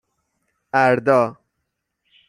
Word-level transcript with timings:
اَردا 0.73 1.37